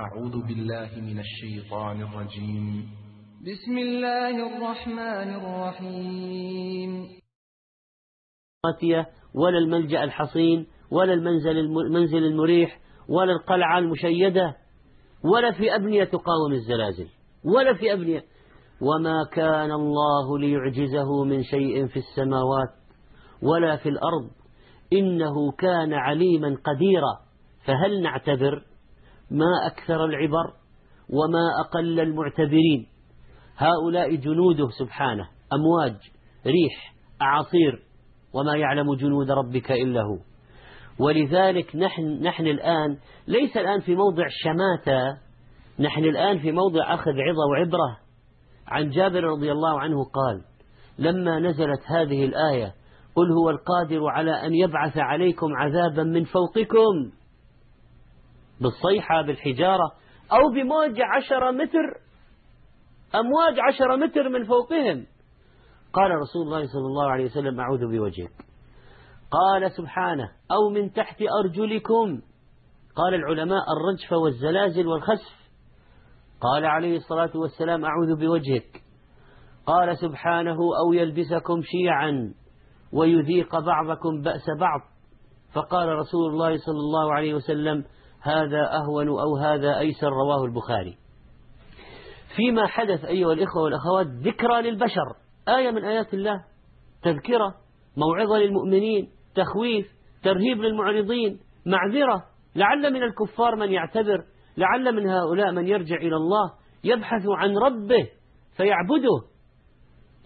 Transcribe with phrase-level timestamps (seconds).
[0.00, 2.88] أعوذ بالله من الشيطان الرجيم.
[3.44, 6.90] بسم الله الرحمن الرحيم.
[9.34, 12.78] ولا الملجأ الحصين ولا المنزل المنزل المريح
[13.08, 14.56] ولا القلعة المشيدة
[15.24, 17.08] ولا في أبنية تقاوم الزلازل
[17.44, 18.24] ولا في أبنية.
[18.80, 22.68] وما كان الله ليعجزه من شيء في السماوات
[23.42, 24.30] ولا في الأرض
[24.92, 27.20] إنه كان عليما قديرا.
[27.66, 28.69] فهل نعتبر
[29.30, 30.52] ما أكثر العبر
[31.08, 32.86] وما أقل المعتبرين.
[33.56, 35.96] هؤلاء جنوده سبحانه أمواج
[36.46, 37.82] ريح أعاصير
[38.34, 40.18] وما يعلم جنود ربك إلا هو.
[40.98, 42.98] ولذلك نحن, نحن الآن
[43.28, 45.18] ليس الآن في موضع شماتة
[45.80, 47.98] نحن الآن في موضع أخذ عظة وعبرة.
[48.68, 50.44] عن جابر رضي الله عنه قال
[50.98, 52.74] لما نزلت هذه الآية
[53.14, 57.19] قل هو القادر على أن يبعث عليكم عذابا من فوقكم.
[58.60, 59.92] بالصيحة بالحجارة
[60.32, 62.00] أو بموج عشر متر
[63.14, 65.06] أمواج عشر متر من فوقهم.
[65.92, 68.32] قال رسول الله صلى الله عليه وسلم أعوذ بوجهك.
[69.30, 72.20] قال سبحانه أو من تحت أرجلكم.
[72.96, 75.40] قال العلماء الرجف والزلازل والخسف.
[76.40, 78.82] قال عليه الصلاة والسلام أعوذ بوجهك.
[79.66, 82.34] قال سبحانه أو يلبسكم شيعا
[82.92, 84.80] ويذيق بعضكم بأس بعض.
[85.54, 87.84] فقال رسول الله صلى الله عليه وسلم
[88.22, 90.96] هذا أهون أو هذا أيسر رواه البخاري.
[92.36, 95.16] فيما حدث أيها الإخوة والأخوات ذكرى للبشر.
[95.48, 96.44] آية من آيات الله.
[97.02, 97.54] تذكرة
[97.96, 99.86] موعظة للمؤمنين تخويف
[100.22, 102.24] ترهيب للمعرضين معذرة.
[102.54, 104.24] لعل من الكفار من يعتبر
[104.56, 106.52] لعل من هؤلاء من يرجع إلى الله
[106.84, 108.08] يبحث عن ربه
[108.56, 109.28] فيعبده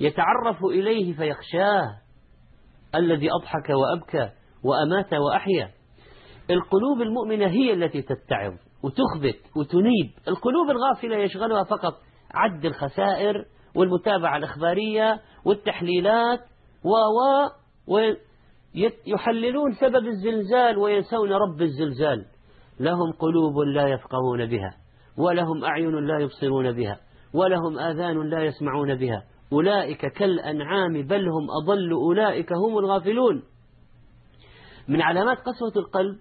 [0.00, 2.00] يتعرف إليه فيخشاه.
[2.94, 4.32] الذي أضحك وأبكى
[4.64, 5.70] وأمات وأحيا.
[6.50, 10.10] القلوب المؤمنة هي التي تتعظ وتخبت وتنيب.
[10.28, 11.94] القلوب الغافلة يشغلها فقط
[12.34, 13.44] عد الخسائر
[13.76, 16.40] والمتابعة الإخبارية والتحليلات
[16.84, 16.90] و
[17.88, 22.24] ويحللون سبب الزلزال وينسون رب الزلزال.
[22.80, 24.74] لهم قلوب لا يفقهون بها
[25.18, 27.00] ولهم أعين لا يبصرون بها
[27.34, 29.24] ولهم آذان لا يسمعون بها.
[29.52, 33.42] أولئك كالأنعام بل هم أضل أولئك هم الغافلون.
[34.88, 36.16] من علامات قسوة القلب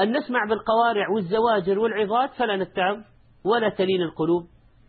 [0.00, 2.98] أن نسمع بالقوارع والزواجر والعظات فلا نتعظ
[3.44, 4.46] ولا تلين القلوب.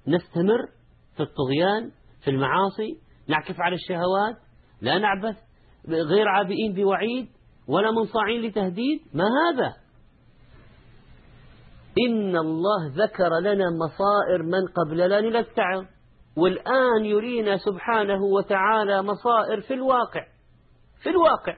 [0.08, 0.68] نستمر
[1.16, 1.92] في الطغيان
[2.24, 4.38] في المعاصي نعكف على الشهوات
[4.82, 5.36] لا نعبث
[5.88, 7.28] غير عابئين بوعيد
[7.68, 9.00] ولا منصاعين لتهديد.
[9.14, 9.74] ما هذا؟
[12.08, 15.86] إن الله ذكر لنا مصائر من قبلنا لنتعظ.
[16.38, 20.26] والآن يرينا سبحانه وتعالى مصائر في الواقع
[21.04, 21.58] في الواقع.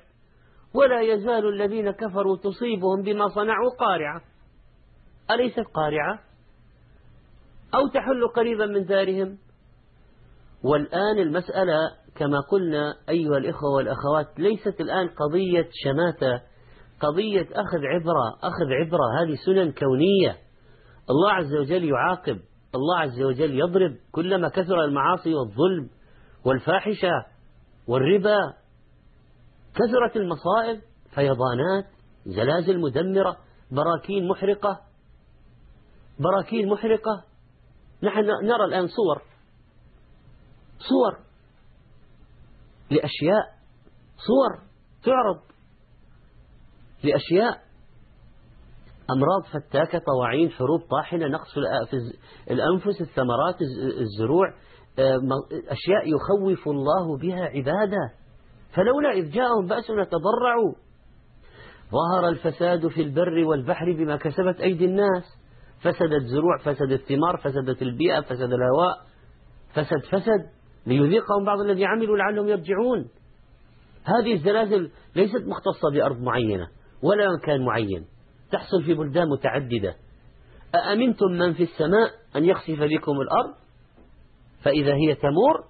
[0.73, 4.21] ولا يزال الذين كفروا تصيبهم بما صنعوا قارعة.
[5.31, 6.19] أليست قارعة؟
[7.75, 9.37] أو تحل قريبا من دارهم؟
[10.63, 11.77] والآن المسألة
[12.15, 16.41] كما قلنا أيها الإخوة والأخوات ليست الآن قضية شماتة
[16.99, 20.37] قضية أخذ عبرة أخذ عبرة هذه سنن كونية.
[21.09, 22.39] الله عز وجل يعاقب
[22.75, 25.89] الله عز وجل يضرب كلما كثر المعاصي والظلم
[26.45, 27.25] والفاحشة
[27.87, 28.37] والربا
[29.75, 30.81] كثرت المصائب
[31.15, 31.85] فيضانات
[32.25, 33.37] زلازل مدمرة
[33.71, 34.79] براكين محرقة.
[36.19, 37.23] براكين محرقة.
[38.03, 39.21] نحن نرى الآن صور.
[40.79, 41.19] صور
[42.91, 43.53] لأشياء.
[44.17, 44.67] صور
[45.03, 45.41] تعرض
[47.03, 47.63] لأشياء.
[49.11, 51.97] أمراض فتاكة طواعين حروب طاحنة نقص في
[52.51, 53.61] الأنفس الثمرات
[54.01, 54.53] الزروع.
[54.99, 55.19] آه،
[55.51, 58.22] أشياء يخوف الله بها عباده.
[58.75, 60.73] فلولا إذ جاءهم بأسنا تضرعوا.
[61.91, 65.23] ظهر الفساد في البر والبحر بما كسبت أيدي الناس.
[65.81, 68.97] فسدت زروع فسدت ثمار فسدت البيئة فسد الهواء.
[69.73, 70.49] فسد فسد.
[70.87, 73.09] ليذيقهم بعض الذي عملوا لعلهم يرجعون.
[74.03, 76.67] هذه الزلازل ليست مختصة بأرض معينة
[77.03, 78.05] ولا مكان معين.
[78.51, 79.95] تحصل في بلدان متعددة.
[80.75, 83.55] أأمنتم من في السماء أن يخسف بكم الأرض؟
[84.63, 85.63] فإذا هي تمور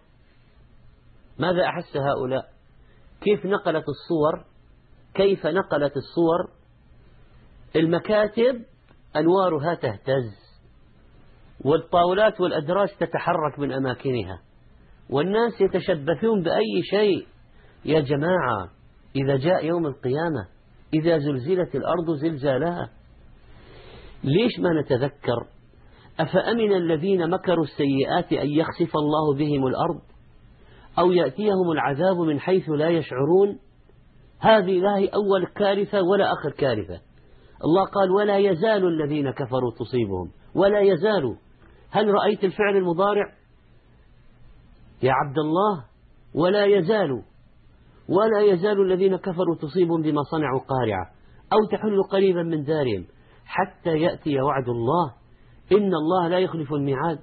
[1.40, 2.53] ماذا أحس هؤلاء؟
[3.24, 4.46] كيف نقلت الصور؟
[5.14, 6.52] كيف نقلت الصور؟
[7.76, 8.66] المكاتب
[9.16, 10.44] أنوارها تهتز
[11.66, 14.42] والطاولات والأدراج تتحرك من أماكنها
[15.10, 17.28] والناس يتشبثون بأي شيء.
[17.86, 18.70] يا جماعة
[19.16, 20.48] إذا جاء يوم القيامة
[20.94, 22.90] إذا زلزلت الأرض زلزالها
[24.24, 25.48] ليش ما نتذكر؟
[26.20, 30.02] أفأمن الذين مكروا السيئات أن يخسف الله بهم الأرض؟
[31.00, 33.60] أو يأتيهم العذاب من حيث لا يشعرون.
[34.40, 37.02] هذه لا هي أول كارثة ولا آخر كارثة.
[37.64, 40.32] الله قال ولا يزال الذين كفروا تصيبهم.
[40.56, 41.38] ولا يزال.
[41.90, 43.26] هل رأيت الفعل المضارع؟
[45.04, 45.86] يا عبد الله
[46.36, 47.24] ولا يزال.
[48.10, 51.12] ولا يزال الذين كفروا تصيبهم بما صنعوا قارعة
[51.54, 53.06] أو تحل قريبا من دارهم
[53.46, 55.14] حتى يأتي وعد الله
[55.72, 57.20] إن الله لا يخلف الميعاد.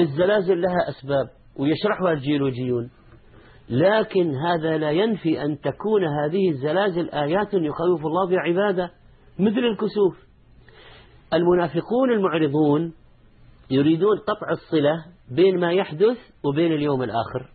[0.00, 1.26] الزلازل لها أسباب.
[1.58, 2.90] ويشرحها الجيولوجيون
[3.68, 8.90] لكن هذا لا ينفي أن تكون هذه الزلازل آيات يخوف الله بها عباده
[9.38, 10.26] مثل الكسوف.
[11.34, 12.92] المنافقون المعرضون
[13.70, 17.50] يريدون قطع الصلة بين ما يحدث وبين اليوم الآخر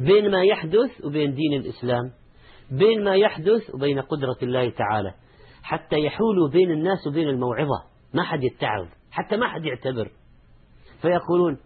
[0.00, 2.12] بين ما يحدث وبين دين الإسلام
[2.70, 5.14] بين ما يحدث وبين قدرة الله تعالى
[5.62, 7.84] حتى يحولوا بين الناس وبين الموعظة.
[8.14, 10.10] ما حد يتعظ حتى ما حد يعتبر.
[11.02, 11.58] فيقولون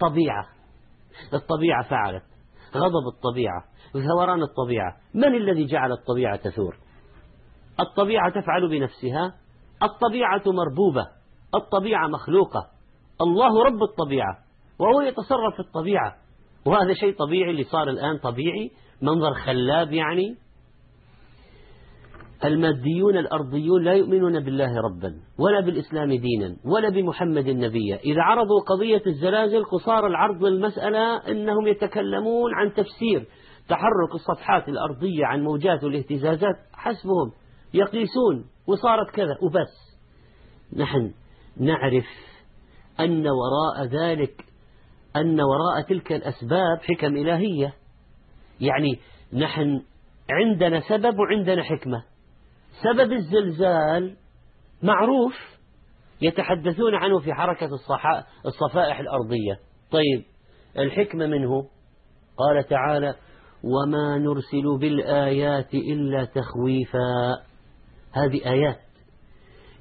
[0.00, 0.59] طبيعة.
[1.34, 2.22] الطبيعة فعلت.
[2.76, 3.64] غضب الطبيعة.
[3.94, 4.96] وثوران الطبيعة.
[5.14, 6.76] من الذي جعل الطبيعة تثور؟
[7.80, 9.34] الطبيعة تفعل بنفسها.
[9.82, 11.06] الطبيعة مربوبة.
[11.54, 12.66] الطبيعة مخلوقة.
[13.20, 14.38] الله رب الطبيعة.
[14.78, 16.16] وهو يتصرف في الطبيعة.
[16.66, 18.70] وهذا شيء طبيعي اللي صار الآن طبيعي.
[19.02, 20.36] منظر خلاب يعني
[22.44, 27.96] الماديون الأرضيون لا يؤمنون بالله ربا ولا بالإسلام دينا ولا بمحمد نبيا.
[27.96, 33.26] إذا عرضوا قضية الزلازل قصار العرض للمسألة إنهم يتكلمون عن تفسير
[33.68, 37.32] تحرك الصفحات الأرضية عن موجات والاهتزازات حسبهم
[37.74, 39.98] يقيسون وصارت كذا وبس.
[40.76, 41.12] نحن
[41.56, 42.06] نعرف
[43.00, 44.44] أن وراء ذلك
[45.16, 47.74] أن وراء تلك الأسباب حكم إلهية.
[48.60, 48.98] يعني
[49.32, 49.82] نحن
[50.30, 52.09] عندنا سبب وعندنا حكمة.
[52.82, 54.16] سبب الزلزال
[54.82, 55.34] معروف
[56.22, 57.68] يتحدثون عنه في حركة
[58.46, 59.58] الصفائح الأرضية.
[59.90, 60.24] طيب
[60.78, 61.68] الحكمة منه
[62.36, 63.14] قال تعالى
[63.64, 67.38] وما نرسل بالآيات إلا تخويفا.
[68.12, 68.80] هذه آيات.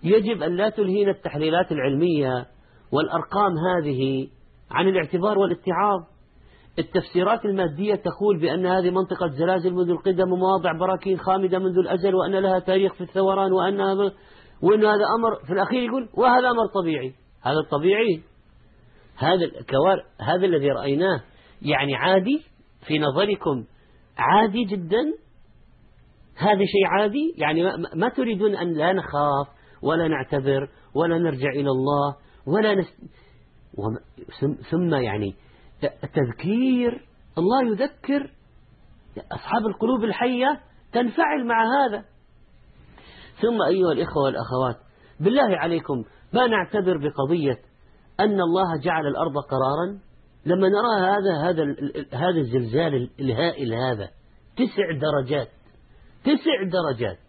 [0.03, 2.45] يجب أن لا تلهينا التحليلات العلمية
[2.91, 4.27] والأرقام هذه
[4.71, 6.01] عن الاعتبار والاتعاظ.
[6.79, 12.31] التفسيرات المادية تقول بأن هذه منطقة زلازل منذ القدم ومواضع براكين خامدة منذ الأزل وأن
[12.31, 14.13] لها تاريخ في الثوران وأن هذا
[14.61, 17.13] وأن هذا أمر في الأخير يقول وهذا أمر طبيعي.
[17.41, 18.21] هذا الطبيعي.
[19.17, 21.21] هذا الكوار هذا الذي رأيناه
[21.61, 22.41] يعني عادي
[22.87, 23.65] في نظركم.
[24.17, 25.13] عادي جدا.
[26.37, 27.33] هذا شيء عادي.
[27.37, 27.63] يعني
[27.95, 29.47] ما تريدون أن لا نخاف
[29.81, 32.15] ولا نعتبر ولا نرجع إلى الله
[32.47, 32.87] ولا نس
[34.71, 35.35] ثم يعني
[36.13, 38.31] تذكير الله يذكر
[39.31, 40.59] أصحاب القلوب الحية
[40.93, 42.05] تنفعل مع هذا.
[43.41, 44.77] ثم أيها الإخوة والأخوات
[45.19, 46.03] بالله عليكم
[46.33, 47.59] ما نعتبر بقضية
[48.19, 49.99] أن الله جعل الأرض قرارا؟
[50.45, 51.63] لما نرى هذا هذا
[52.13, 54.09] هذا الزلزال الهائل هذا
[54.57, 55.49] تسع درجات
[56.23, 57.19] تسع درجات.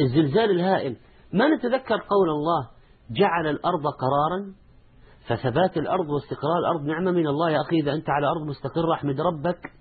[0.00, 0.96] الزلزال الهائل
[1.32, 2.70] ما نتذكر قول الله
[3.10, 4.54] جعل الأرض قرارا؟
[5.28, 9.20] فثبات الأرض واستقرار الأرض نعمة من الله يا أخي إذا أنت على أرض مستقرة احمد
[9.20, 9.72] ربك.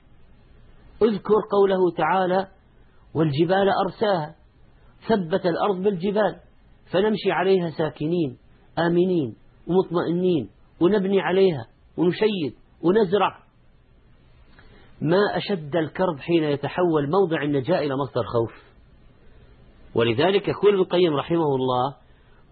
[1.02, 2.48] اذكر قوله تعالى
[3.16, 4.36] والجبال أرساها
[5.08, 6.36] ثبت الأرض بالجبال
[6.92, 8.38] فنمشي عليها ساكنين
[8.80, 9.36] آمنين
[9.68, 10.50] ومطمئنين
[10.82, 11.66] ونبني عليها
[11.98, 13.40] ونشيد ونزرع.
[15.02, 18.66] ما أشد الكرب حين يتحول موضع النجاة إلى مصدر خوف.
[19.96, 22.05] ولذلك يقول ابن القيم رحمه الله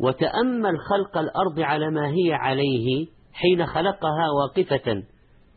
[0.04, 5.04] وتأمل خلق الأرض على ما هي عليه حين خلقها واقفة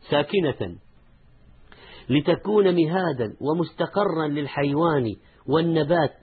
[0.09, 0.75] ساكنة
[2.09, 5.15] لتكون مهادا ومستقرا للحيوان
[5.47, 6.13] والنبات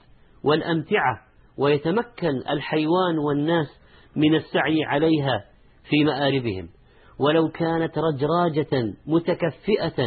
[0.45, 1.21] والأمتعة
[1.59, 3.67] ويتمكن الحيوان والناس
[4.17, 5.45] من السعي عليها
[5.91, 6.69] في مآربهم.
[7.19, 10.07] ولو كانت رجراجة متكفئة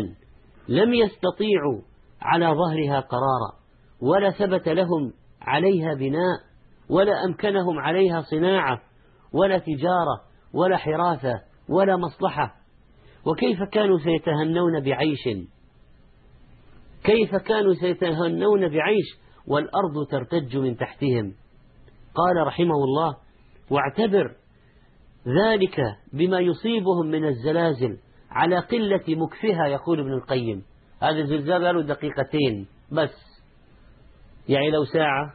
[0.68, 1.82] لم يستطيعوا
[2.22, 3.54] على ظهرها قرارا
[4.02, 6.47] ولا ثبت لهم عليها بناء
[6.90, 8.82] ولا أمكنهم عليها صناعة
[9.34, 10.22] ولا تجارة
[10.54, 12.56] ولا حراثة ولا مصلحة.
[13.26, 15.48] وكيف كانوا سيتهنون بعيش؟
[17.04, 19.06] كيف كانوا سيتهنون بعيش
[19.48, 21.34] والأرض ترتج من تحتهم؟
[22.16, 23.16] قال رحمه الله
[23.72, 24.36] واعتبر
[25.28, 25.80] ذلك
[26.14, 27.98] بما يصيبهم من الزلازل
[28.32, 29.68] على قلة مكفها.
[29.68, 30.64] يقول ابن القيم.
[31.02, 33.16] هذا الزلزال قالوا دقيقتين بس.
[34.50, 35.34] يعني لو ساعة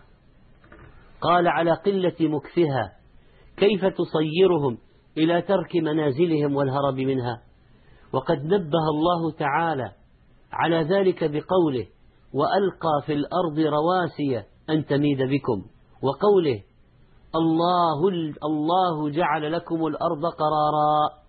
[1.23, 2.93] قال على قلة مكثها
[3.57, 4.79] كيف تصيرهم
[5.19, 7.43] إلى ترك منازلهم والهرب منها؟
[8.12, 9.93] وقد نبه الله تعالى
[10.52, 11.87] على ذلك بقوله
[12.35, 15.67] وألقى في الأرض رواسي أن تميد بكم
[16.02, 16.62] وقوله
[17.35, 18.09] الله
[18.45, 21.23] الله جعل لكم الأرض قرارا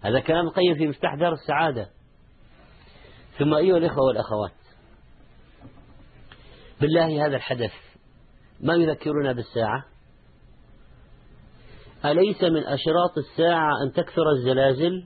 [0.00, 1.90] هذا كلام قيم في مفتاح دار السعادة.
[3.38, 4.52] ثم أيها الإخوة والأخوات
[6.80, 7.72] بالله هذا الحدث
[8.64, 9.84] ما يذكرنا بالساعة؟
[12.04, 15.04] أليس من أشراط الساعة أن تكثر الزلازل؟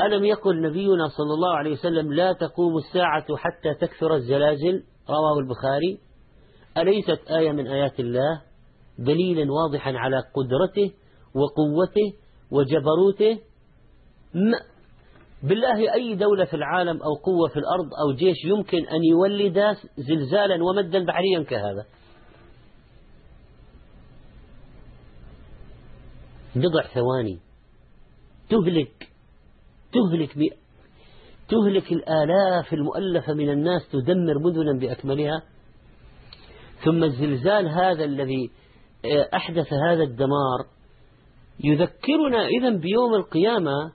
[0.00, 5.98] ألم يقل نبينا صلى الله عليه وسلم لا تقوم الساعة حتى تكثر الزلازل؟ رواه البخاري.
[6.78, 8.42] أليست آية من آيات الله
[8.98, 10.94] دليلا واضحا على قدرته
[11.34, 12.16] وقوته
[12.50, 13.40] وجبروته؟
[15.42, 20.64] بالله أي دولة في العالم أو قوة في الأرض أو جيش يمكن أن يولد زلزالا
[20.64, 21.86] ومدا بحريا كهذا.
[26.56, 27.38] بضع ثواني.
[28.50, 29.08] تهلك.
[29.92, 30.58] تهلك.
[31.48, 35.42] تهلك الآلاف المؤلفة من الناس تدمر مدنا بأكملها.
[36.84, 38.50] ثم الزلزال هذا الذي
[39.04, 40.66] آه، أحدث هذا الدمار
[41.64, 43.92] يذكرنا إذا بيوم القيامة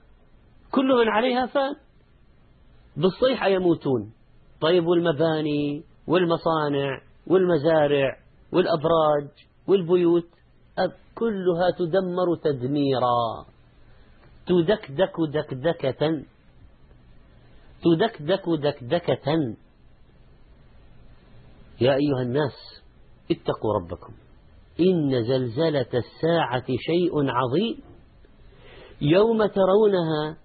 [0.76, 1.76] كل من عليها فان.
[2.96, 4.12] بالصيحة يموتون.
[4.60, 8.18] طيب والمباني والمصانع والمزارع
[8.52, 9.28] والأبراج
[9.68, 10.28] والبيوت
[11.14, 13.46] كلها تدمر تدميرا.
[14.46, 16.24] تدكدك دكدكة.
[17.84, 19.56] تدكدك دكدكة.
[21.80, 22.82] يا أيها الناس
[23.30, 24.12] اتقوا ربكم.
[24.80, 27.80] إن زلزلة الساعة شيء عظيم.
[29.00, 30.36] يوم ترونها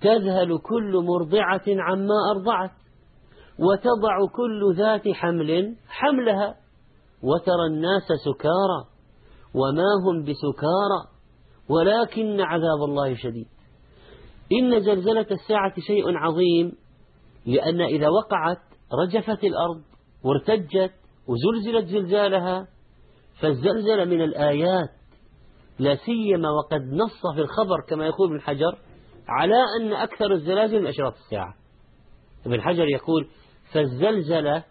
[0.00, 2.70] تذهل كل مرضعة عما أرضعت
[3.58, 6.56] وتضع كل ذات حمل حملها
[7.22, 8.84] وترى الناس سكارى
[9.54, 11.20] وما هم بسكارى
[11.68, 13.46] ولكن عذاب الله شديد.
[14.52, 16.72] إن زلزلة الساعة شيء عظيم
[17.46, 18.58] لأن إذا وقعت
[19.02, 19.82] رجفت الأرض
[20.24, 20.92] وارتجت
[21.28, 22.68] وزلزلت زلزالها
[23.40, 24.88] فالزلزلة من الآيات
[25.78, 28.78] لا سيما وقد نص في الخبر كما يقول ابن حجر
[29.30, 31.54] على أن أكثر الزلازل من أشراط الساعة
[32.46, 33.28] ابن حجر يقول
[33.72, 34.64] فالزلزلة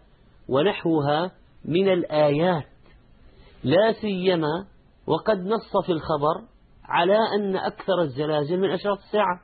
[0.48, 1.32] ونحوها
[1.64, 2.66] من الآيات
[3.64, 4.66] لا سيما
[5.06, 6.48] وقد نص في الخبر
[6.84, 9.40] على أن أكثر الزلازل من أشراط الساعة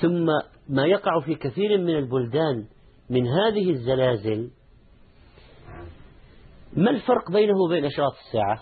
[0.00, 0.26] ثم
[0.68, 2.66] ما يقع في كثير من البلدان
[3.10, 4.50] من هذه الزلازل
[6.76, 8.60] ما الفرق بينه وبين أشراط الساعة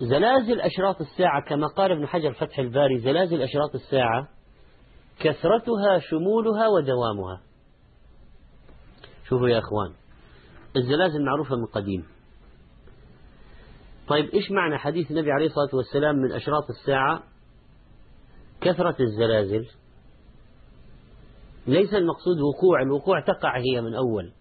[0.00, 4.28] زلازل أشراط الساعة كما قال ابن حجر فتح الباري زلازل أشراط الساعة
[5.20, 7.40] كثرتها شمولها ودوامها.
[9.28, 9.92] شوفوا يا أخوان
[10.76, 12.06] الزلازل معروفة من قديم.
[14.08, 17.22] طيب إيش معنى حديث النبي عليه الصلاة والسلام من أشراط الساعة؟
[18.60, 19.66] كثرة الزلازل.
[21.66, 24.32] ليس المقصود وقوع الوقوع تقع هي من أول.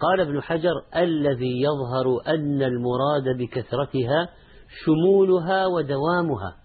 [0.00, 4.28] قال ابن حجر الذي يظهر أن المراد بكثرتها
[4.84, 6.63] شمولها ودوامها.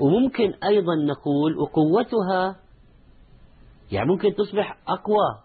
[0.00, 2.60] وممكن أيضا نقول وقوتها
[3.92, 5.42] يعني ممكن تصبح أقوى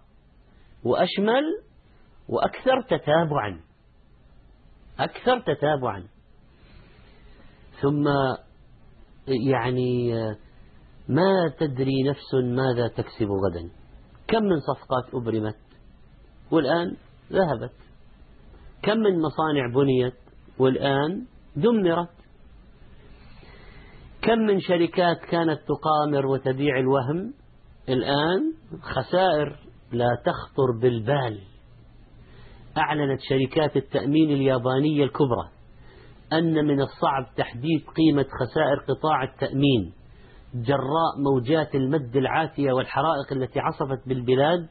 [0.83, 1.43] وأشمل
[2.29, 3.61] وأكثر تتابعا
[4.99, 6.07] أكثر تتابعا.
[7.81, 8.07] ثم
[9.27, 10.13] يعني
[11.09, 13.69] ما تدري نفس ماذا تكسب غدا.
[14.27, 15.57] كم من صفقات أبرمت
[16.51, 16.97] والآن
[17.31, 17.73] ذهبت.
[18.83, 20.13] كم من مصانع بنيت
[20.59, 21.25] والآن
[21.55, 22.14] دمرت.
[24.25, 27.33] كم من شركات كانت تقامر وتبيع الوهم؟
[27.89, 29.59] الآن خسائر
[29.91, 31.41] لا تخطر بالبال.
[32.77, 35.49] أعلنت شركات التأمين اليابانية الكبرى
[36.33, 39.93] أن من الصعب تحديد قيمة خسائر قطاع التأمين
[40.55, 44.67] جراء موجات المد العاتية والحرائق التي عصفت بالبلاد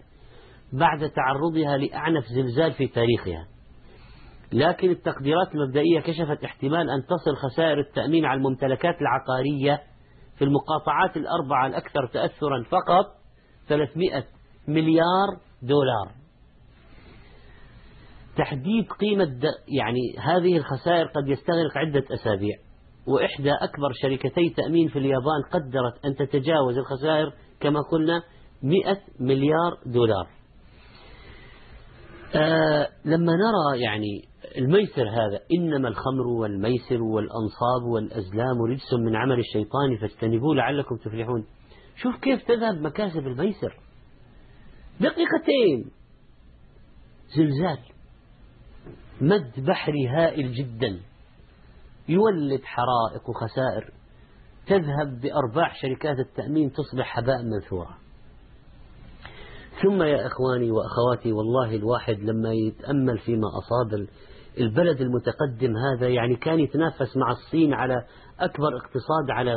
[0.72, 3.46] بعد تعرضها لأعنف زلزال في تاريخها.
[4.54, 9.82] لكن التقديرات المبدئية كشفت احتمال أن تصل خسائر التأمين على الممتلكات العقارية
[10.38, 13.06] في المقاطعات الأربعة الأكثر تأثرا فقط
[13.68, 14.24] 300
[14.68, 15.28] مليار
[15.62, 16.10] دولار.
[18.36, 22.56] تحديد قيمة يعني هذه الخسائر قد يستغرق عدة أسابيع
[23.06, 28.22] وإحدى أكبر شركتي تأمين في اليابان قدرت أن تتجاوز الخسائر كما قلنا
[28.62, 30.28] 100 مليار دولار.
[32.34, 39.96] آه لما نرى يعني الميسر هذا إنما الخمر والميسر والأنصاب والأزلام رجس من عمل الشيطان
[40.00, 41.46] فاجتنبوه لعلكم تفلحون.
[41.96, 43.80] شوف كيف تذهب مكاسب الميسر.
[45.00, 45.90] دقيقتين.
[47.36, 47.78] زلزال.
[49.20, 51.00] مد بحري هائل جدا.
[52.08, 53.92] يولد حرائق وخسائر.
[54.66, 57.94] تذهب بأرباح شركات التأمين تصبح هباء منثورا
[59.82, 64.06] ثم يا إخواني وأخواتي والله الواحد لما يتأمل فيما أصاب
[64.58, 68.04] البلد المتقدم هذا يعني كان يتنافس مع الصين على
[68.40, 69.54] أكبر اقتصاد على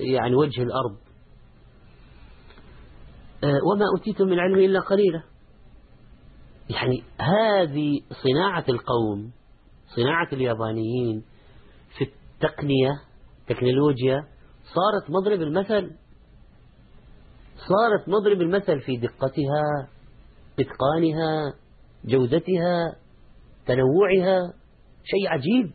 [0.00, 0.96] يعني وجه الأرض.
[3.44, 5.22] آه، وما أوتيتم من علم إلا قليلا.
[6.70, 9.32] يعني هذه صناعة القوم
[9.96, 11.24] صناعة اليابانيين
[11.98, 13.00] في التقنية
[13.48, 14.24] تكنولوجيا
[14.74, 15.90] صارت مضرب المثل
[17.56, 19.88] صارت مضرب المثل في دقتها
[20.60, 21.54] إتقانها
[22.04, 22.96] جودتها
[23.68, 24.52] تنوعها
[25.04, 25.72] شيء عجيب.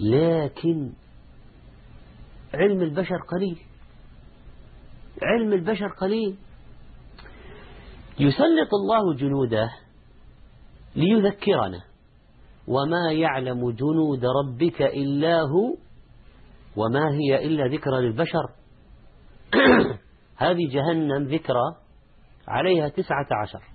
[0.00, 0.92] لكن
[2.54, 3.58] علم البشر قليل.
[5.22, 6.36] علم البشر قليل.
[8.18, 9.70] يسلط الله جنوده
[10.96, 11.84] ليذكرنا.
[12.66, 15.76] وما يعلم جنود ربك إلا هو
[16.76, 18.44] وما هي إلا ذكرى للبشر.
[20.44, 21.76] هذه جهنم ذكرى
[22.48, 23.71] عليها تسعة عشر.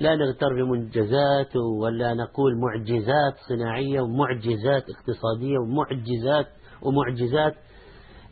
[0.00, 6.46] لا نغتر بمنجزات ولا نقول معجزات صناعية ومعجزات اقتصادية ومعجزات
[6.82, 7.54] ومعجزات.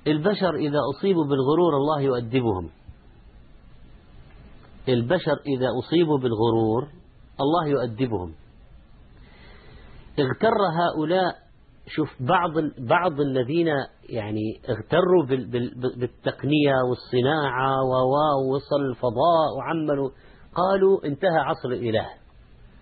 [0.07, 2.71] البشر إذا أصيبوا بالغرور الله يؤدبهم.
[4.89, 6.89] البشر إذا أصيبوا بالغرور
[7.41, 8.35] الله يؤدبهم.
[10.19, 11.35] اغتر هؤلاء
[11.87, 13.67] شوف بعض بعض الذين
[14.09, 15.27] يعني اغتروا
[15.97, 20.11] بالتقنية والصناعة ووصل الفضاء وعملوا
[20.59, 22.07] قالوا انتهى عصر الإله.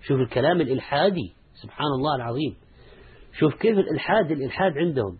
[0.02, 2.56] شوف الكلام الإلحادي سبحان الله العظيم.
[3.32, 5.18] شوف كيف الإلحاد الإلحاد عندهم.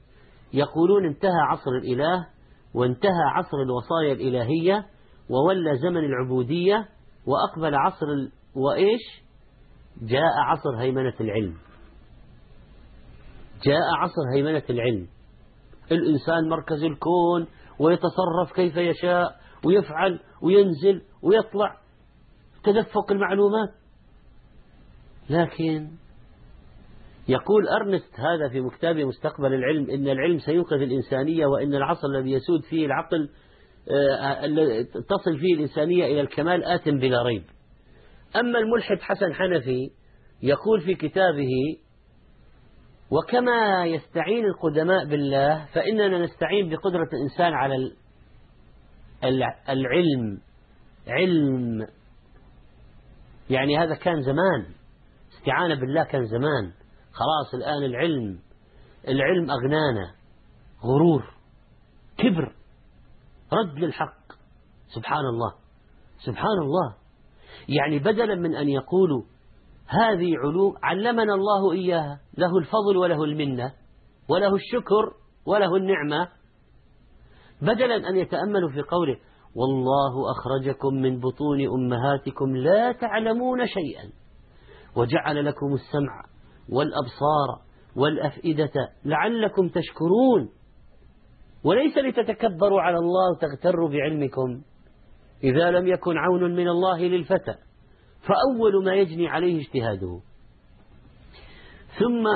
[0.53, 2.27] يقولون انتهى عصر الإله
[2.75, 4.87] وانتهى عصر الوصايا الإلهية
[5.31, 6.89] وولى زمن العبودية
[7.27, 8.33] وأقبل عصر ال...
[8.55, 9.23] وإيش؟
[10.03, 11.57] جاء عصر هيمنة العلم.
[13.65, 15.07] جاء عصر هيمنة العلم.
[15.93, 17.47] الإنسان مركز الكون
[17.79, 21.86] ويتصرف كيف يشاء ويفعل وينزل ويطلع.
[22.67, 23.69] تدفق المعلومات.
[25.31, 25.89] لكن
[27.29, 32.63] يقول أرنست هذا في مكتبه مستقبل العلم إن العلم سينقذ الإنسانية وإن العصر الذي يسود
[32.63, 33.29] فيه العقل
[33.91, 37.43] آه، تصل فيه الإنسانية إلى الكمال آت بلا ريب.
[38.37, 39.91] أما الملحد حسن حنفي
[40.43, 41.51] يقول في كتابه
[43.11, 47.93] وكما يستعين القدماء بالله فإننا نستعين بقدرة الإنسان على
[49.69, 50.41] العلم
[51.09, 51.87] علم
[53.51, 54.67] يعني هذا كان زمان.
[55.39, 56.73] استعانة بالله كان زمان.
[57.13, 58.39] خلاص الآن العلم
[59.09, 60.15] العلم أغنانا.
[60.85, 61.35] غرور
[62.19, 62.55] كبر.
[63.53, 64.33] رد للحق.
[64.95, 65.55] سبحان الله.
[66.25, 66.95] سبحان الله.
[67.69, 69.23] يعني بدلا من أن يقولوا
[69.87, 72.21] هذه علوم علمنا الله إياها.
[72.39, 73.73] له الفضل وله المنة
[74.29, 75.15] وله الشكر
[75.47, 76.29] وله النعمة.
[77.63, 79.17] بدلا أن يتأملوا في قوله
[79.57, 84.13] والله أخرجكم من بطون أمهاتكم لا تعلمون شيئا.
[84.97, 86.25] وجعل لكم السمع
[86.69, 87.67] والأبصار
[87.97, 88.73] والأفئدة
[89.05, 90.49] لعلكم تشكرون.
[91.65, 94.63] وليس لتتكبروا على الله وتغتروا بعلمكم.
[95.45, 97.55] إذا لم يكن عون من الله للفتى
[98.27, 100.21] فأول ما يجني عليه اجتهاده.
[101.99, 102.27] ثم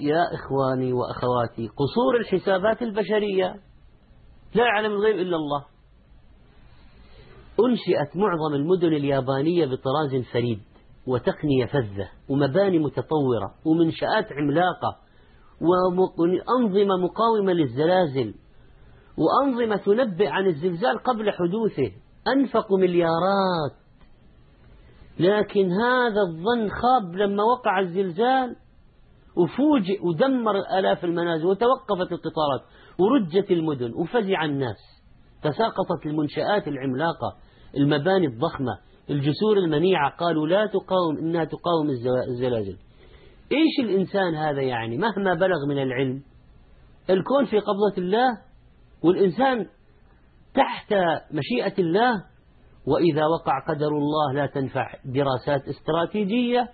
[0.00, 3.60] يا إخواني وأخواتي قصور الحسابات البشرية.
[4.54, 5.64] لا يعلم الغيب إلا الله.
[7.66, 10.60] أنشئت معظم المدن اليابانية بطراز فريد
[11.06, 14.96] وتقنية فذة ومباني متطورة ومنشآت عملاقة
[15.60, 18.34] وأنظمة مقاومة للزلازل
[19.18, 21.92] وأنظمة تنبئ عن الزلزال قبل حدوثه.
[22.28, 23.72] أنفقوا مليارات.
[25.20, 28.56] لكن هذا الظن خاب لما وقع الزلزال
[29.36, 32.60] وفوجئ ودمر آلاف المنازل وتوقفت القطارات
[32.98, 34.78] ورجت المدن وفزع الناس.
[35.42, 37.36] تساقطت المنشآت العملاقة.
[37.76, 38.78] المباني الضخمة
[39.10, 41.90] الجسور المنيعة قالوا لا تقاوم إنها تقاوم
[42.28, 42.76] الزلازل.
[43.52, 46.22] إيش الإنسان هذا يعني؟ مهما بلغ من العلم
[47.10, 48.38] الكون في قبضة الله
[49.04, 49.66] والإنسان
[50.54, 50.94] تحت
[51.32, 52.24] مشيئة الله
[52.86, 56.68] وإذا وقع قدر الله لا تنفع دراسات استراتيجية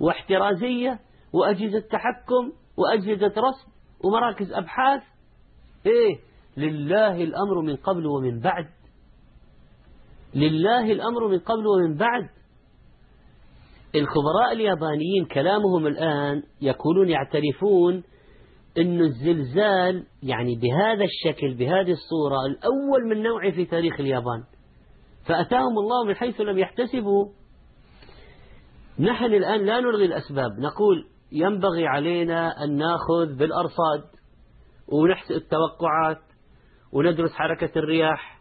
[0.00, 1.00] واحترازية
[1.32, 3.68] وأجهزة تحكم وأجهزة رصد
[4.04, 5.02] ومراكز أبحاث.
[5.86, 6.18] إيه
[6.56, 8.66] لله الأمر من قبل ومن بعد.
[10.38, 12.28] لله الأمر من قبل ومن بعد.
[13.94, 18.02] الخبراء اليابانيين كلامهم الآن يقولون يعترفون
[18.78, 24.44] أن الزلزال يعني بهذا الشكل بهذه الصورة الأول من نوعه في تاريخ اليابان.
[25.26, 27.28] فأتاهم الله من حيث لم يحتسبوا.
[28.98, 30.50] نحن الآن لا نلغي الأسباب.
[30.58, 34.04] نقول ينبغي علينا أن نأخذ بالأرصاد
[34.88, 36.22] ونحسب التوقعات
[36.92, 38.40] وندرس حركة الرياح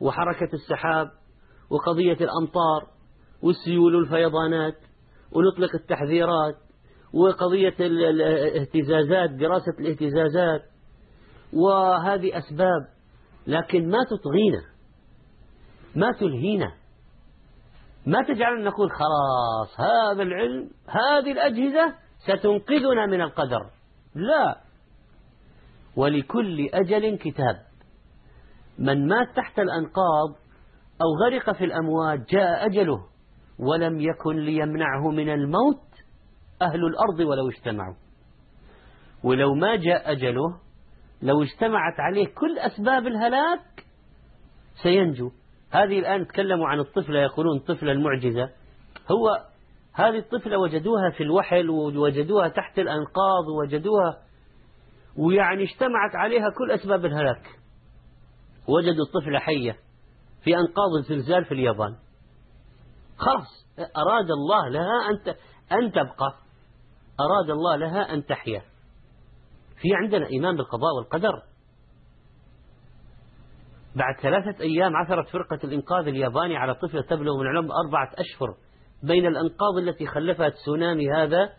[0.00, 1.10] وحركة السحاب.
[1.70, 2.88] وقضية الأمطار
[3.42, 4.76] والسيول والفيضانات
[5.32, 6.56] ونطلق التحذيرات
[7.12, 10.62] وقضية الاهتزازات دراسة الاهتزازات.
[11.52, 12.88] وهذه أسباب
[13.46, 14.62] لكن ما تطغينا
[15.96, 16.72] ما تلهينا
[18.06, 23.70] ما تجعلنا نقول خلاص هذا العلم هذه الأجهزة ستنقذنا من القدر.
[24.14, 24.60] لا.
[25.96, 27.56] ولكل أجل كتاب.
[28.78, 30.43] من مات تحت الأنقاض
[31.02, 32.98] أو غرق في الأمواج جاء أجله
[33.58, 35.82] ولم يكن ليمنعه من الموت
[36.62, 37.94] أهل الأرض ولو اجتمعوا.
[39.24, 40.60] ولو ما جاء أجله
[41.22, 43.84] لو اجتمعت عليه كل أسباب الهلاك
[44.82, 45.30] سينجو.
[45.70, 48.50] هذه الآن تكلموا عن الطفلة يقولون الطفلة المعجزة.
[49.10, 49.46] هو
[49.94, 54.18] هذه الطفلة وجدوها في الوحل ووجدوها تحت الأنقاض ووجدوها
[55.18, 57.46] ويعني اجتمعت عليها كل أسباب الهلاك.
[58.68, 59.76] وجدوا الطفلة حية.
[60.44, 61.96] في أنقاض الزلزال في اليابان.
[63.16, 65.34] خلاص أراد الله لها أن
[65.72, 66.34] أن تبقى.
[67.20, 68.62] أراد الله لها أن تحيا.
[69.80, 71.42] في عندنا إيمان بالقضاء والقدر.
[73.96, 78.54] بعد ثلاثة أيام عثرت فرقة الإنقاذ الياباني على طفلة تبلغ من العمر أربعة أشهر
[79.02, 81.52] بين الأنقاض التي خلفها تسونامي هذا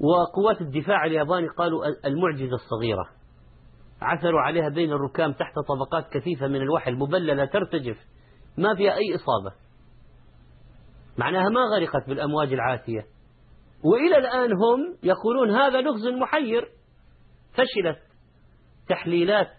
[0.00, 3.08] وقوات الدفاع الياباني قالوا المعجزة الصغيرة.
[4.02, 7.96] عثروا عليها بين الركام تحت طبقات كثيفة من الوحل مبللة ترتجف.
[8.58, 9.56] ما فيها أي إصابة.
[11.18, 13.06] معناها ما غرقت بالأمواج العاتية
[13.84, 16.68] وإلى الآن هم يقولون هذا لغز محير.
[17.52, 17.98] فشلت
[18.88, 19.50] تحليلات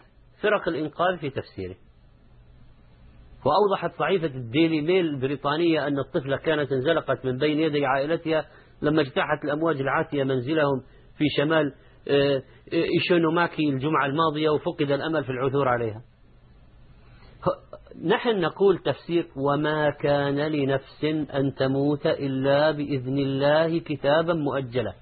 [0.42, 1.76] فرق الإنقاذ في تفسيره.
[3.46, 8.46] وأوضحت صحيفة الديلي ميل البريطانية أن الطفلة كانت انزلقت من بين يدي عائلتها
[8.82, 10.82] لما اجتاحت الأمواج العاتية منزلهم
[11.18, 11.74] في شمال
[12.74, 16.02] إيشونوماكي الجمعة الماضية وفقد الأمل في العثور عليها.
[18.06, 24.94] نحن نقول تفسير وما كان لنفس أن تموت إلا بإذن الله كتابا مؤجلا.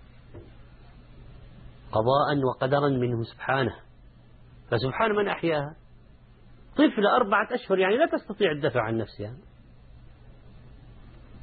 [1.92, 3.76] قضاء وقدرا منه سبحانه.
[4.72, 5.76] فسبحان من أحياها.
[6.74, 9.36] طفلة أربعة أشهر يعني لا تستطيع الدفع عن نفسها.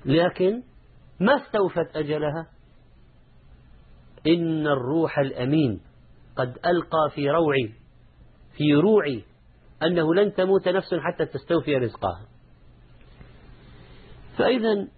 [0.04, 0.62] لكن
[1.20, 2.46] ما استوفت أجلها؟
[4.26, 5.80] إن الروح الأمين
[6.37, 7.72] قد ألقى في روعي
[8.56, 9.24] في روعي
[9.83, 12.26] أنه لن تموت نفس حتى تستوفي رزقها.
[14.38, 14.88] فإذا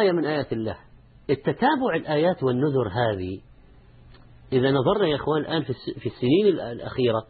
[0.00, 0.76] آية من آيات الله.
[1.30, 3.40] التتابع الآيات والنذر هذه
[4.52, 5.62] إذا نظرنا يا إخوان الآن
[6.00, 7.26] في السنين الأخيرة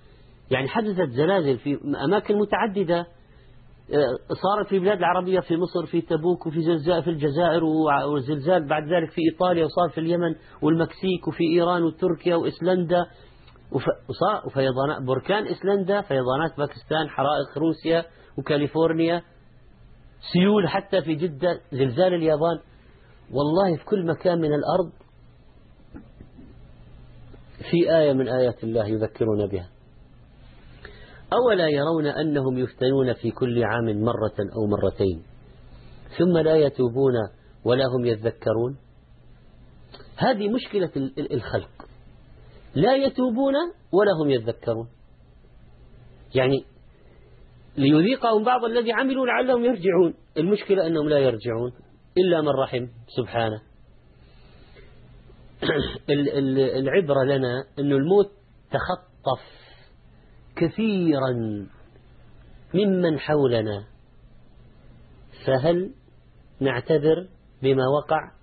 [0.51, 3.07] يعني حدثت زلازل في أماكن متعددة
[4.43, 7.65] صارت في البلاد العربية في مصر في تبوك وفي زلزال في الجزائر
[8.15, 13.07] وزلزال بعد ذلك في إيطاليا وصار في اليمن والمكسيك وفي إيران وتركيا وإسلندا
[14.47, 18.05] وفيضانات بركان إسلندا فيضانات باكستان حرائق روسيا
[18.39, 19.23] وكاليفورنيا
[20.33, 22.59] سيول حتى في جدة زلزال اليابان.
[23.31, 24.93] والله في كل مكان من الأرض
[27.71, 29.69] في آية من آيات الله يذكرون بها.
[31.33, 35.23] أولا يرون أنهم يفتنون في كل عام مرة أو مرتين
[36.19, 37.15] ثم لا يتوبون
[37.65, 38.77] ولا هم يذكرون.
[40.17, 41.71] هذه مشكلة الخلق.
[42.75, 43.55] لا يتوبون
[43.93, 44.89] ولا هم يذكرون.
[46.35, 46.65] يعني
[47.77, 50.15] ليذيقهم بعض الذي عملوا لعلهم يرجعون.
[50.37, 51.73] المشكلة أنهم لا يرجعون
[52.19, 52.87] إلا من رحم
[53.17, 53.63] سبحانه.
[56.81, 58.31] العبرة لنا أن الموت
[58.71, 59.66] تخطف
[60.57, 61.33] كثيرا
[62.75, 63.85] ممن حولنا
[65.47, 65.91] فهل
[66.61, 67.29] نعتذر
[67.63, 68.37] بما وقع؟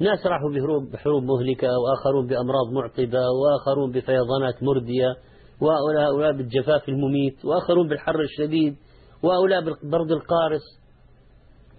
[0.00, 0.50] ناس راحوا
[0.92, 5.16] بحروب, مهلكة وآخرون بأمراض معقدة وآخرون بفيضانات مردية
[5.60, 8.76] وهؤلاء بالجفاف المميت وآخرون بالحر الشديد
[9.22, 10.62] وهؤلاء بالبرد القارس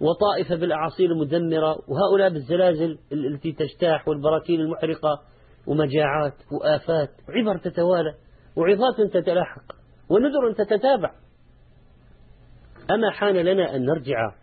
[0.00, 5.20] وطائفة بالأعاصير المدمرة وهؤلاء بالزلازل التي تجتاح والبراكين المحرقة
[5.66, 8.14] ومجاعات وآفات وعبر تتوالى.
[8.56, 9.72] وعظات تتلاحق
[10.08, 11.14] ونذر تتتابع.
[12.90, 14.34] أما حان لنا أن نرجع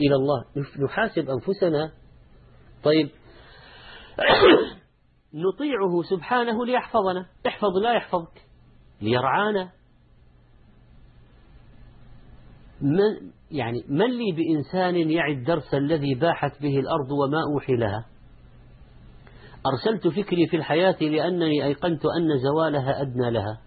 [0.00, 0.44] إلى الله
[0.84, 1.92] نحاسب أنفسنا.
[2.84, 3.10] طيب.
[5.54, 7.26] نطيعه سبحانه ليحفظنا.
[7.46, 8.42] احفظ لا يحفظك.
[9.00, 9.70] ليرعانا.
[12.80, 18.06] من يعني من لي بإنسان يعي الدرس الذي باحت به الأرض وما أوحي لها؟
[19.72, 23.60] أرسلت فكري في الحياة لأنني أيقنت أن زوالها أدنى لها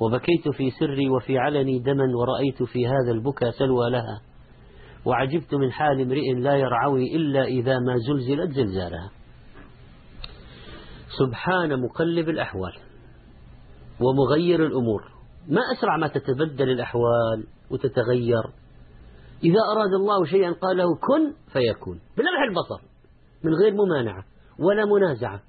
[0.00, 4.20] وبكيت في سري وفي علني دما ورأيت في هذا البكا سلوى لها
[5.04, 9.10] وعجبت من حال امرئ لا يرعوي إلا إذا ما زلزلت زلزالها.
[11.18, 12.72] سبحان مقلب الأحوال
[14.00, 15.02] ومغير الأمور.
[15.48, 18.44] ما أسرع ما تتبدل الأحوال وتتغير.
[19.44, 22.00] إذا أراد الله شيئا قال له كن فيكون.
[22.16, 22.84] بلمح البصر
[23.44, 24.24] من غير ممانعة.
[24.58, 25.42] ولا منازعة.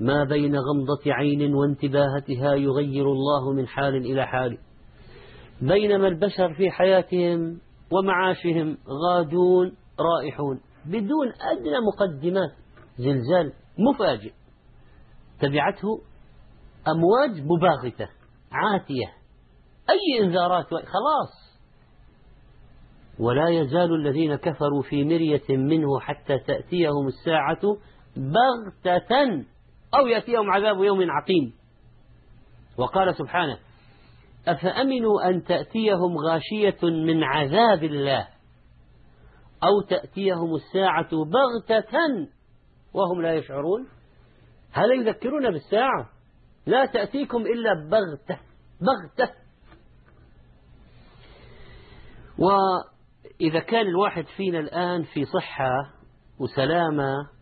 [0.00, 4.58] ما بين غمضة عين وانتباهتها يغير الله من حال إلى حال.
[5.62, 7.60] بينما البشر في حياتهم
[7.92, 12.50] ومعاشهم غادون رائحون بدون أدنى مقدمات
[12.98, 14.32] زلزال مفاجئ.
[15.40, 16.00] تبعته
[16.88, 18.08] أمواج مباغتة
[18.52, 19.06] عاتية
[19.90, 21.46] أي إنذارات خلاص.
[23.20, 27.76] ولا يزال الذين كفروا في مرية منه حتى تأتيهم الساعة
[28.16, 29.44] بغتة
[29.94, 31.52] أو يأتيهم عذاب يوم عقيم.
[32.78, 33.58] وقال سبحانه
[34.48, 38.28] أفأمنوا أن تأتيهم غاشية من عذاب الله
[39.64, 41.98] أو تأتيهم الساعة بغتة
[42.94, 43.88] وهم لا يشعرون؟
[44.72, 46.10] هل يذكرون بالساعة؟
[46.66, 48.40] لا تأتيكم إلا بغتة
[48.80, 49.34] بغتة.
[52.38, 55.70] وإذا كان الواحد فينا الآن في صحة
[56.38, 57.35] وسلامة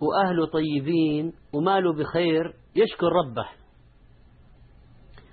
[0.00, 3.48] وأهله طيبين وماله بخير يشكر ربه.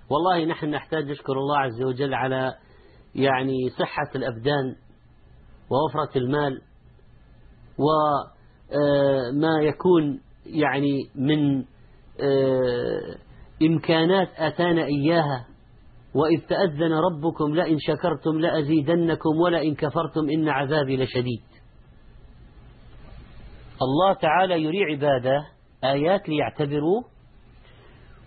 [0.09, 2.55] والله نحن نحتاج نشكر الله عز وجل على
[3.15, 4.75] يعني صحة الأبدان
[5.69, 6.61] ووفرة المال
[7.77, 11.57] وما آه، يكون يعني من
[12.21, 13.17] آه،
[13.61, 15.47] إمكانات أتانا إياها.
[16.15, 21.41] وإذ تأذن ربكم لئن شكرتم لأزيدنكم ولئن كفرتم إن عذابي لشديد.
[23.81, 25.47] الله تعالى يري عباده
[25.83, 27.01] آيات ليعتبروا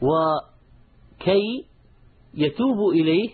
[0.03, 1.67] وكي
[2.35, 3.31] يتوبوا إليه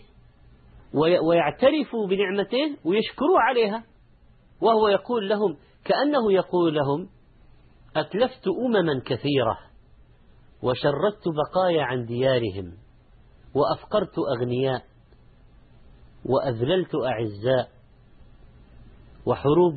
[1.28, 3.84] ويعترفوا بنعمته ويشكروا عليها.
[4.60, 7.08] وهو يقول لهم كأنه يقول لهم
[7.96, 9.58] أتلفت أمما كثيرة
[10.62, 12.72] وشردت بقايا عن ديارهم
[13.54, 14.84] وأفقرت أغنياء
[16.24, 17.68] وأذللت أعزاء
[19.26, 19.76] وحروب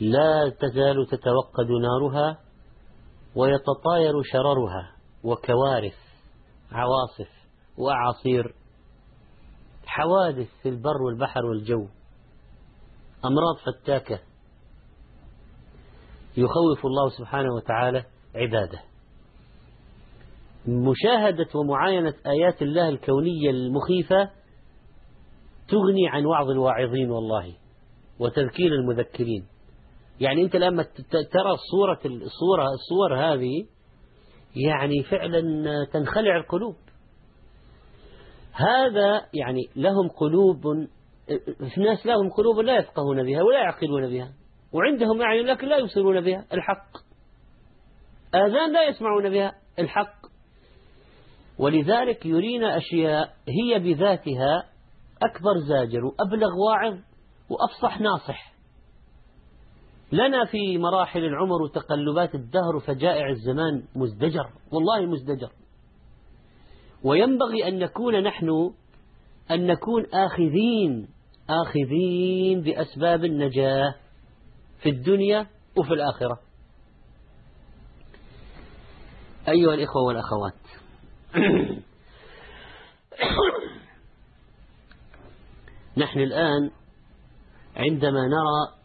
[0.00, 2.38] لا تزال تتوقد نارها
[3.36, 4.92] ويتطاير شررها
[5.24, 5.98] وكوارث
[6.72, 7.28] عواصف
[7.78, 8.54] وأعاصير
[9.86, 11.88] حوادث في البر والبحر والجو
[13.24, 14.20] أمراض فتاكة
[16.36, 18.04] يخوف الله سبحانه وتعالى
[18.34, 18.80] عباده.
[20.68, 24.30] مشاهدة ومعاينة آيات الله الكونية المخيفة
[25.68, 27.56] تغني عن وعظ الواعظين والله
[28.18, 29.46] وتذكير المذكرين.
[30.20, 33.66] يعني أنت لما ترى الصورة الصورة الصور هذه
[34.56, 35.42] يعني فعلا
[35.92, 36.76] تنخلع القلوب.
[38.52, 40.62] هذا يعني لهم قلوب
[41.74, 44.32] في ناس لهم قلوب لا يفقهون بها ولا يعقلون بها
[44.72, 46.96] وعندهم أعين لكن لا يبصرون بها الحق.
[48.34, 50.16] آذان لا يسمعون بها الحق.
[51.58, 54.68] ولذلك يرينا أشياء هي بذاتها
[55.22, 56.98] أكبر زاجر وأبلغ واعظ
[57.50, 58.55] وأفصح ناصح.
[60.12, 65.50] لنا في مراحل العمر وتقلبات الدهر وفجائع الزمان مزدجر والله مزدجر.
[67.04, 68.72] وينبغي أن نكون نحن
[69.50, 71.08] أن نكون آخذين
[71.50, 73.94] آخذين بأسباب النجاة
[74.82, 76.38] في الدنيا وفي الآخرة.
[79.48, 80.54] أيها الإخوة والأخوات.
[85.96, 86.70] نحن الآن
[87.76, 88.75] عندما نرى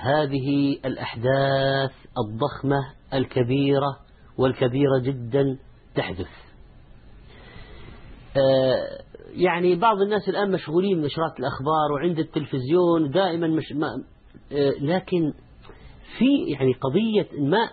[0.00, 2.78] هذه الأحداث الضخمة
[3.14, 3.96] الكبيرة
[4.38, 5.58] والكبيرة جدا
[5.94, 6.28] تحدث.
[8.36, 13.86] آه، يعني بعض الناس الآن مشغولين بنشرات الأخبار وعند التلفزيون دائما مش ما
[14.52, 15.32] آه، لكن
[16.18, 17.70] في يعني قضية ما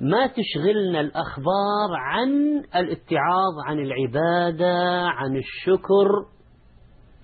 [0.00, 2.30] ما تشغلنا الأخبار عن
[2.76, 6.08] الاتعاظ عن العبادة عن الشكر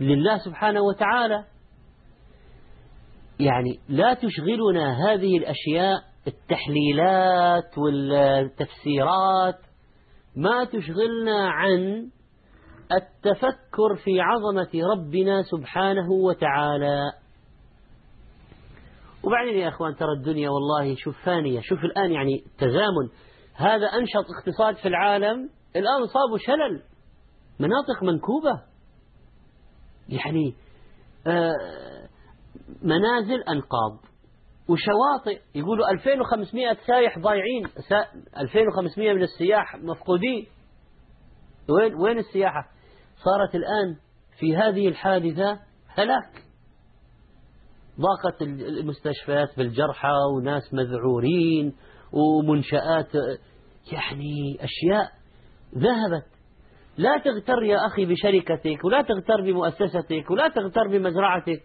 [0.00, 1.44] لله سبحانه وتعالى.
[3.40, 9.58] يعني لا تشغلنا هذه الأشياء التحليلات والتفسيرات
[10.36, 12.10] ما تشغلنا عن
[12.92, 17.12] التفكر في عظمة ربنا سبحانه وتعالى.
[19.22, 23.08] وبعدين يا أخوان ترى الدنيا والله شوف فانية شوف الآن يعني تزامن.
[23.54, 26.82] هذا أنشط اقتصاد في العالم الآن صابوا شلل
[27.60, 28.62] مناطق منكوبة.
[30.08, 30.54] يعني
[31.26, 31.93] آه
[32.82, 34.14] منازل أنقاض.
[34.68, 37.66] وشواطئ يقولوا 2500 سايح ضايعين
[38.38, 40.46] 2500 من السياح مفقودين.
[41.68, 42.68] وين وين السياحة؟
[43.24, 43.96] صارت الآن
[44.38, 46.44] في هذه الحادثة هلاك.
[48.00, 51.76] ضاقت المستشفيات بالجرحى وناس مذعورين
[52.12, 53.14] ومنشآت
[53.92, 55.10] يعني أشياء
[55.74, 56.26] ذهبت.
[56.98, 61.62] لا تغتر يا أخي بشركتك ولا تغتر بمؤسستك ولا تغتر بمزرعتك.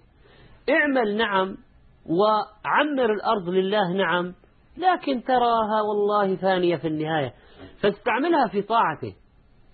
[0.69, 1.57] اعمل نعم
[2.05, 4.33] وعمر الأرض لله نعم
[4.77, 7.33] لكن تراها والله ثانية في النهاية.
[7.81, 9.15] فاستعملها في طاعته.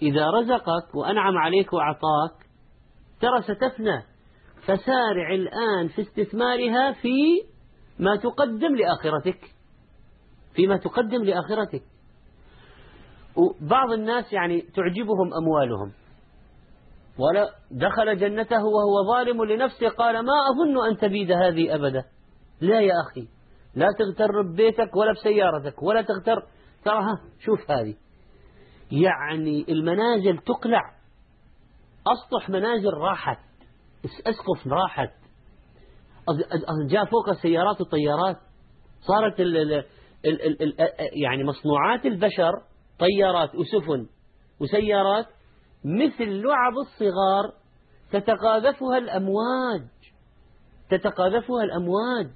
[0.02, 2.46] إذا رزقك وأنعم عليك وأعطاك
[3.22, 4.04] ترى ستفنى.
[4.64, 7.42] فسارع الآن في استثمارها في
[8.00, 9.40] ما تقدم لآخرتك.
[10.56, 11.84] فيما تقدم لآخرتك.
[13.36, 15.92] وبعض الناس يعني تعجبهم أموالهم.
[17.20, 22.04] ولا دخل جنته وهو ظالم لنفسه قال ما أظن أن تبيد هذه أبدا.
[22.62, 23.28] لا يا أخي
[23.76, 26.44] لا تغتر ببيتك ولا بسيارتك ولا تغتر.
[26.86, 27.96] تراها شوف هذه.
[28.92, 30.82] يعني المنازل تقلع.
[32.08, 33.40] أسطح منازل راحت.
[34.06, 35.12] أسقف راحت.
[36.90, 38.38] جاء فوق السيارات والطيارات
[39.08, 39.74] صارت ال ال
[40.26, 40.74] ال ال
[41.24, 42.52] يعني مصنوعات البشر
[43.00, 44.08] طيارات وسفن
[44.62, 45.26] وسيارات
[45.86, 47.54] مثل لعب الصغار
[48.12, 49.82] تتقاذفها الأمواج
[50.90, 52.30] تتقاذفها الأمواج.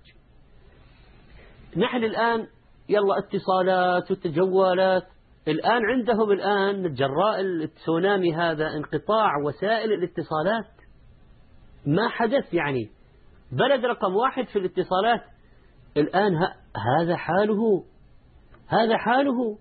[1.77, 2.47] نحن الآن
[2.89, 5.07] يلا اتصالات والتجوالات
[5.47, 10.71] الآن عندهم الآن جراء التسونامي هذا انقطاع وسائل الاتصالات.
[11.85, 12.89] ما حدث يعني؟
[13.51, 15.21] بلد رقم واحد في الاتصالات.
[15.97, 16.35] الآن
[16.99, 17.83] هذا حاله
[18.67, 19.57] هذا حاله.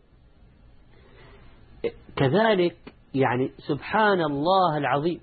[2.17, 5.21] كذلك يعني سبحان الله العظيم.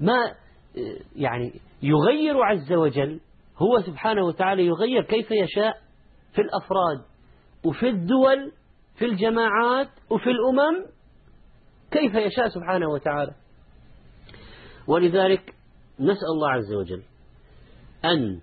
[0.00, 0.34] ما
[1.16, 3.20] يعني يغير عز وجل
[3.58, 5.76] هو سبحانه وتعالى يغير كيف يشاء
[6.32, 7.04] في الأفراد
[7.64, 8.52] وفي الدول
[8.98, 10.86] في الجماعات وفي الأمم
[11.90, 13.34] كيف يشاء سبحانه وتعالى.
[14.88, 15.54] ولذلك
[16.00, 17.02] نسأل الله عز وجل
[18.04, 18.40] أن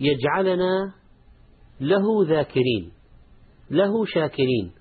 [0.00, 0.94] يجعلنا
[1.80, 2.92] له ذاكرين
[3.70, 4.72] له شاكرين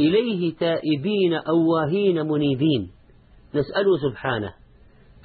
[0.00, 2.90] إليه تائبين أواهين منيبين.
[3.54, 4.54] نسأله سبحانه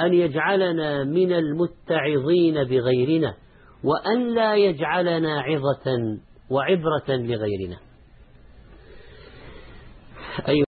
[0.02, 3.34] أن يجعلنا من المتعظين بغيرنا
[3.84, 6.18] وأن لا يجعلنا عظة
[6.50, 7.78] وعبرة لغيرنا.
[10.48, 10.62] أيها